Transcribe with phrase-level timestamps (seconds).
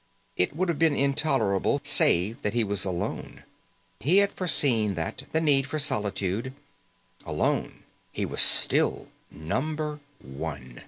[0.35, 3.43] It would have been intolerable, save that he was alone.
[3.99, 6.53] He had foreseen that the need for solitude.
[7.23, 10.79] Alone, he was still Number One.